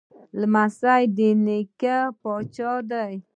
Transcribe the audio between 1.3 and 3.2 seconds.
نیکه پاچا دی.